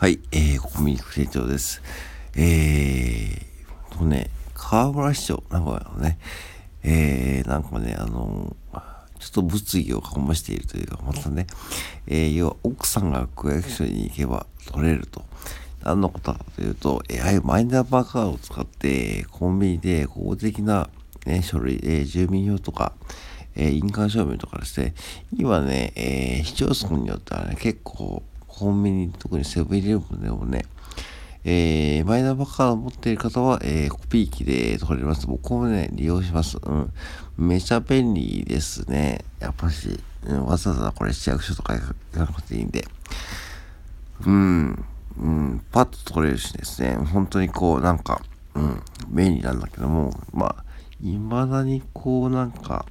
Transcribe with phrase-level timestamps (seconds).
[0.00, 1.82] はい、えー、コミック成長です。
[2.36, 6.20] えー、とね、河村市長、名古屋のね、
[6.84, 8.56] えー、なんかね、あの
[9.18, 11.48] ちょっと物議を醸しているというか、またね、
[12.06, 15.24] えー、要は奥さんが区役所に行けば取れると。
[15.82, 20.88] 何のことかというと、えー、ああいうマイナンバーカードを使って、コンビニで公的な、
[21.26, 22.92] ね、書類、えー、住民票とか、
[23.56, 24.94] えー、印鑑証明とかですね、
[25.36, 28.22] 今ね、えー、市町村によってはね、結構、
[28.58, 30.64] コンビニ、特にセブンイレブンでもね、
[31.44, 35.26] えー、マイナンバーカードを持っている方は、えー、コピー機で取れます。
[35.28, 36.58] 僕もね、利用します。
[36.60, 36.92] うん。
[37.38, 39.24] めちゃ便利ですね。
[39.38, 42.84] やっぱし、うん、わざわざこれ市役所とか行かなくていいんで。
[44.26, 44.84] うん。
[45.20, 46.96] うん、パッと取れるしですね。
[46.96, 48.20] 本当にこう、なんか、
[48.54, 50.64] うん、便利なんだけども、まあ、
[51.00, 52.86] 未だにこう、なんか、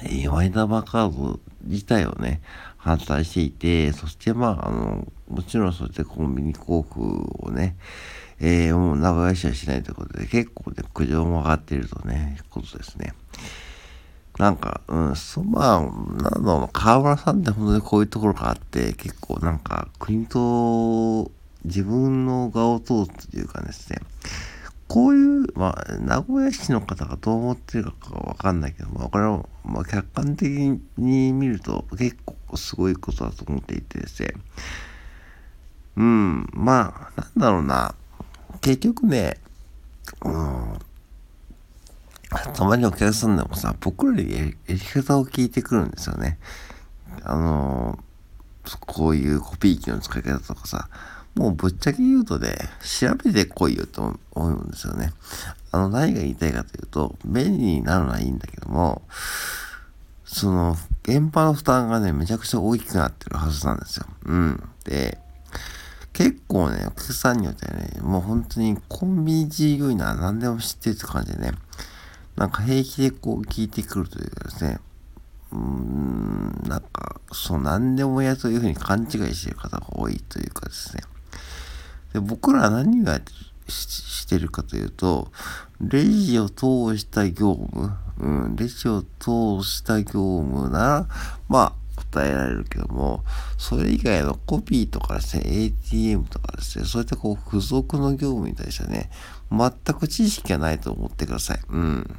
[0.00, 2.40] えー、マイナンバーカード自体をね、
[2.78, 7.76] 反対していて、そしてまあ、あの、もちろんそうやってコンビニ航空をね、
[8.40, 13.14] えー、もう長返しはしないということで、結構ね、苦情も上がっているとね、ことですね。
[14.38, 21.30] なんか、うん、そ、まあ、なんだろう、河村さんって本当にこういうところがあって、結構なんか、国と
[21.64, 24.00] 自分の側を通すというかですね、
[24.92, 30.50] こういう、まあ、名古屋市の方がどう思ってるかわかんないけど、まあ、これは、まあ、客観的
[30.98, 34.34] に見ると結構すごいことだと思っていてですね。
[35.96, 37.94] うん、まあ、なんだろうな。
[38.60, 39.38] 結局ね、
[40.26, 40.78] うん、
[42.52, 46.38] たまにお客さんでもさ、僕らにやり方を聞いてくるんですよね。
[47.22, 47.98] あの、
[48.80, 50.90] こういうコピー機の使い方とかさ、
[51.34, 55.12] もうぶっちゃけ言うとね、調べてこいよと思うんですよね。
[55.70, 59.02] あの、何が言いたいかというと、便利になるのはいいんだけども、
[60.24, 64.06] その、現場の負担がね、めちゃくちゃ大きくなってるはずなんですよ。
[64.26, 64.62] うん。
[64.84, 65.18] で、
[66.12, 71.52] 結構ね、お客さんによってはね、もう本当にコンビニ従業員なら何でも知ってるって感じでね、
[72.36, 74.78] なんか平気でこう聞いてくるというかですね、
[75.52, 81.02] うーん、なんか、そう、何でもやというふうに勘違いしてる方が多いというかですね、
[82.12, 83.20] で僕らは何が
[83.68, 85.30] してるかというと、
[85.80, 91.06] レジを通した業務、うん、レジを通した業務なら、
[91.48, 93.24] まあ、答えられるけども、
[93.58, 99.10] それ以外のコピーとかですね、ATM とかですね、そういったこう、付属の業務に対してはね、
[99.50, 101.60] 全く知識がないと思ってください。
[101.68, 102.16] うん。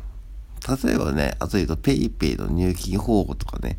[0.86, 3.78] 例えばね、あと言うと PayPay の入金方法とかね、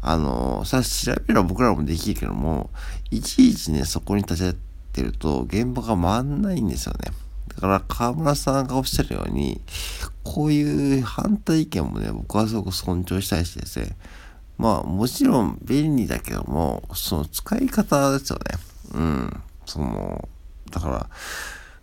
[0.00, 2.70] あのー、さ、調べれば僕らもできるけども、
[3.10, 4.56] いちいちね、そこに立ち会
[4.92, 7.12] ってると、現場が回んないんですよね。
[7.54, 9.60] だから、河村さんがおっしゃるように、
[10.22, 13.96] こういう反対意見もね、僕はすごく尊重したいしですね。
[14.58, 18.44] まあ、もちろん便利だけども、その使い方ですよね。
[18.94, 19.42] うん。
[19.64, 20.28] その、
[20.70, 21.10] だから、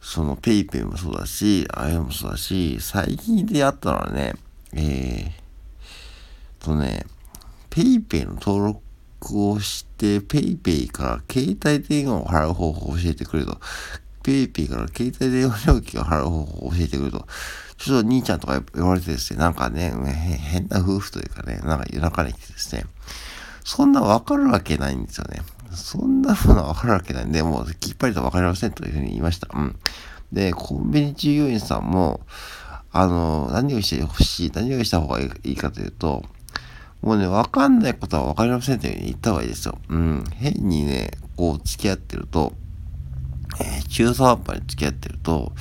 [0.02, 4.36] その PayPay もそうだし、あれもそうだし、最近であったのはね、
[4.74, 7.06] えー、とね、
[7.70, 8.82] PayPay の登録
[9.22, 13.60] をして、PayPay から携帯電話を払う方法を教えてくれと。
[14.24, 17.26] PayPay から携帯電話料金を払う方法を教えてくれと。
[17.78, 22.86] ちょっと兄ちゃんとか言われてですね、なんかね、変な夫婦というかね、なんか夜中に来てですね、
[23.64, 25.42] そんなわかるわけないんですよね。
[25.72, 29.48] そんなものわかるわけないんで、もうきっぱりとわかりませんというふうに言いました。
[29.54, 29.76] うん。
[30.32, 32.22] で、コンビニ従業員さんも、
[32.92, 36.24] あの、何をしてほしい、何をした方がいいかというと、
[37.02, 39.78] もうね、わかんないことはわかりませんというふうに言った方がいいですよ。
[39.90, 40.24] うん。
[40.36, 42.54] 変にね、こう付き合ってると、
[43.62, 45.54] えー、中途半端に付き合ってると、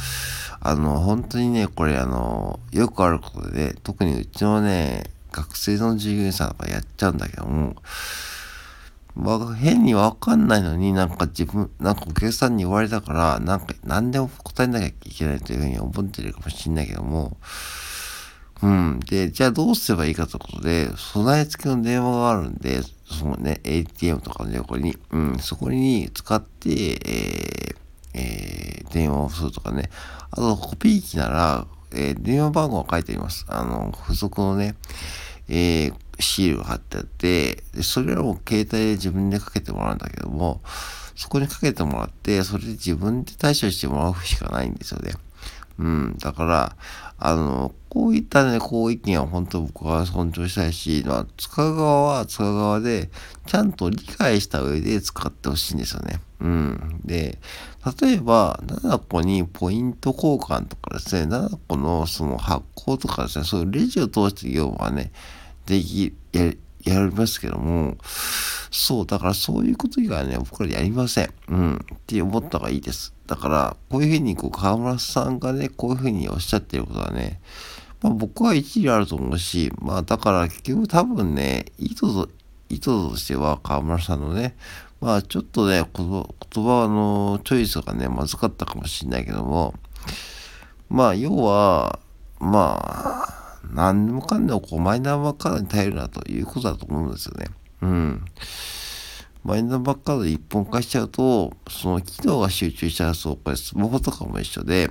[0.60, 7.76] あの、本当にね、これあの、よくあることで、特にうちのね、学生の従業員さんとかやっちゃうんだけども、
[9.14, 17.36] ま変にわかんないのになんか自分、なんかお客さんに言われたから、なんか何でも答えなきゃいけないというふうに思ってるかもしんないけども、
[18.62, 19.00] うん。
[19.00, 27.76] で、じゃあどうすればいいかということで、備え付けの電話があるんで、そのね、ATM とかの横に、うん、そこに使って、えー、
[28.14, 29.90] えー、電話をするとかね。
[30.30, 33.46] あと、コピー機なら、えー、電話番号が書いてあります。
[33.48, 34.74] あの、付属のね、
[35.48, 40.60] えー、シールが貼ってあって、でそれらを携帯で自分でかけてもらうんだけども、
[41.16, 45.12] そこにかけてもらって、それで自分で対処してもらうしかないんですよね。
[45.78, 46.16] うん。
[46.18, 46.76] だから、
[47.18, 53.10] あの、こういったね、こう意見は本当僕は尊重したいし、まあ、使う側は使う側で、
[53.46, 56.20] ちゃんと理解した上で使ってほしいんですよね。
[56.40, 57.00] うん。
[57.04, 57.38] で、
[58.00, 65.12] 例えば、7個にポイント交換とかですね、7個のその発行とかですね、そういうレジを通して業務はね、
[65.66, 66.52] でき、や
[66.84, 67.96] やりますけども、
[68.70, 71.30] そう、だからそういうこと以外はね、僕らやりません。
[71.48, 71.74] うん。
[71.76, 73.14] って思った方がいいです。
[73.26, 77.40] だから、こういうふうに、こう、河村さんがね、こういうふうにおっしゃってることはね、
[78.02, 82.28] まあ僕は一理あると思うし、まあだから結局多分ね、意図と、
[82.68, 84.56] 意図としては河村さんのね、
[85.00, 89.74] まあちょっとね、言葉のチョイスがね、まずかったかもしれないけども、
[90.88, 91.98] まあ要は、
[92.40, 97.46] まあ、何でもかんでもこうマイナンバーカードに頼るなということだと思うんですよね。
[97.82, 98.24] うん。
[99.44, 104.90] マイナンバーカードで一本化しちゃうと、その機能が集中しちゃうと、これスマホとかも一緒で、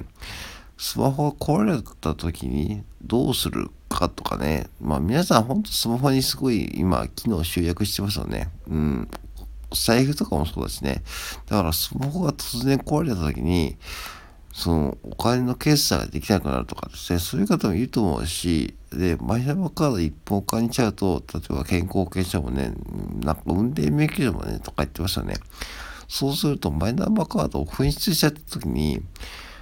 [0.78, 4.68] スマホが壊れた時にどうするかとかね。
[4.80, 8.50] まあ皆さんほんとスマホにすごい今機能集約してますよね。
[8.68, 9.08] うん。
[9.74, 11.04] 財布とかもそうだしね。
[11.48, 13.78] だからスマホが突然壊れた時に、
[14.58, 22.74] そのお金の決済ができなくなるとかですね、そういう方もいると思うし、で、マイナンバーカード一本化にしちゃうと、例えば健康保険証もね、
[23.22, 25.36] なんか運転免許証もね、とか言ってましたね。
[26.08, 29.04] そうすると、マイナンバーカードを紛失しちゃった時に、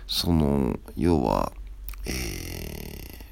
[0.07, 1.51] その、要は、
[2.05, 2.15] えー、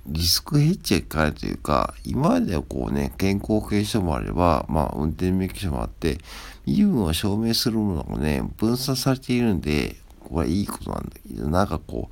[0.07, 6.17] リスクヘッジがかかるというか、今まではこうね、健康保険証もあれば、まあ、運転免許証もあって、
[6.65, 9.95] 身分を証明するものがね、分散されているんで、
[10.33, 12.09] はいいことなんだけど、なんかこ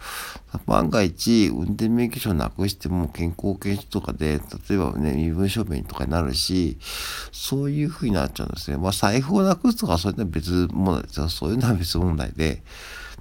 [0.53, 4.39] う、万が一、運転免許証なくしても健康保険証とかで、
[4.69, 6.77] 例えばね、身分証明とかになるし、
[7.31, 8.77] そういう風になっちゃうんですね。
[8.77, 11.29] まあ、財布をなくすとか、そういうのは別問題ですよ。
[11.29, 12.63] そういうのは別問題で、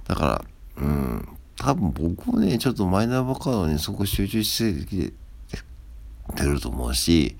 [0.07, 0.45] だか
[0.77, 1.27] ら、うん、
[1.57, 5.13] 多分僕もね、ちょっとマイナンバーカードにそこ集中してき
[6.35, 7.35] てると思うし、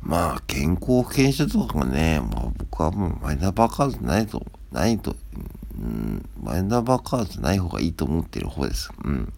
[0.00, 5.16] まあ、健康保険証とかがね、まあ僕はもうマイナンバーカードないと、ないと、
[5.78, 8.90] うん、マイナンバーカードない方がいいと思ってる方です。
[9.04, 9.32] うん。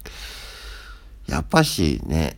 [1.27, 2.37] やっぱしね、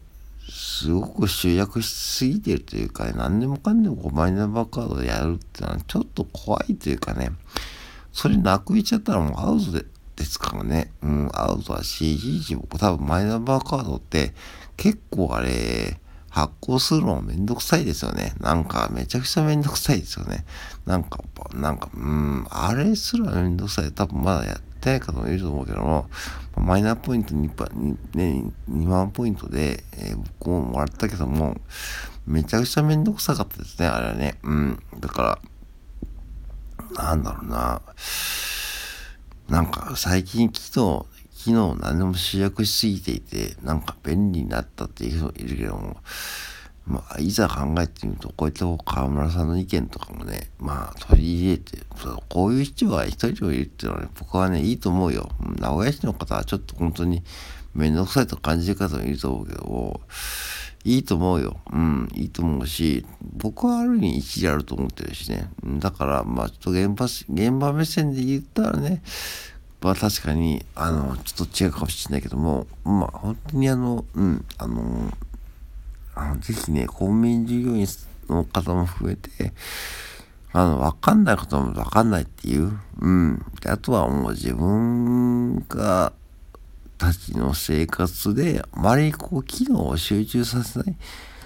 [0.49, 7.31] すごく集約しすぎてるというか、ね、何でもかんでもこうマイナンバーカードでやるってのはちょっと怖いというかね、
[8.11, 9.85] それなくいちゃったらもうアウトで、
[10.15, 14.33] ですからね、うん、アウトだし、いちいち僕多分マイナンバーカードって
[14.75, 15.99] 結構あれ、
[16.39, 18.33] 発行するのめんどくさいですよね。
[18.39, 20.45] なんか、めちゃくちゃめんどくさいですよね。
[20.85, 23.91] なんか、なんか、うん、あれすらめんどくさい。
[23.91, 26.09] 多分まだやってない方もいると思うけども、
[26.55, 31.57] マイナポイント 2, 2, ね、2万ポイントで、えー、僕ももらったけども、
[32.25, 34.39] めちゃくちゃめんどくさかったですね、あれはね。
[34.43, 34.79] うん。
[34.99, 35.39] だか
[36.95, 37.81] ら、なんだろうな。
[39.49, 41.07] なんか、最近聞くと
[41.39, 45.97] 機能、昨日何でも集約しすぎていて、なんか便利になったっていう人もいるけども、
[46.85, 51.79] まあ、いざ考えてみると、こういった河村さんの意見とかもね、まあ、取り入れて、
[52.27, 55.29] こういう人が一人でもいるっていうのはね、僕はね、いいと思うよ。
[55.59, 57.23] 名古屋市の方はちょっと本当に
[57.73, 60.01] めんどくさいと感じる方もいると思うけど、
[60.83, 61.59] いいと思うよ。
[61.71, 65.49] うん、いいと思うし、僕はある意味一理あると思ってるしね。
[65.63, 69.03] だから、まあ、ちょっと現場、現場目線で言ったらね、
[69.87, 75.11] は確かに、あの、ちょっと違うかもしれないけども、まあ、本当にあの、うん、あの、
[76.15, 77.87] あのぜひね、公務員従業員
[78.27, 79.53] の方も含めて、
[80.51, 83.45] あの、わかんないこともわかんないっていう、うん。
[83.61, 86.11] であとはもう自分が、
[86.97, 90.95] たちの生活で、あまりこう、機能を集中させない。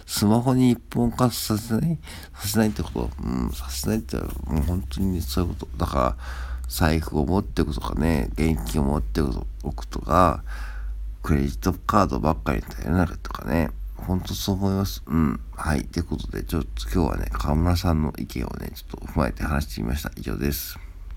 [0.05, 1.97] スマホに一本化させない
[2.35, 3.09] させないってこと。
[3.23, 4.25] うん、させないって、も
[4.59, 5.77] う本当にそういうこと。
[5.77, 6.17] だから、
[6.67, 10.43] 財布を持っておくとかね、現金を持っておくとか、
[11.21, 15.01] クレジットカードばっかりに頼らないとかね、ほんとそう思います。
[15.07, 15.39] うん。
[15.55, 15.85] はい。
[15.85, 20.11] ということで、ちょっと今日はね、河村さんの意見をね、ちょっと踏まえて話してみました。
[20.17, 20.82] 以上です。